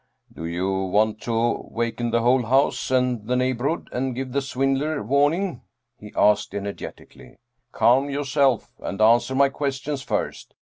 [0.35, 5.03] "Do you want to waken the whole house and the neighborhood, and give the swindler
[5.03, 5.61] warning?"
[5.99, 7.37] he asked energetically."
[7.71, 10.55] Calm yourself and answer my questions first.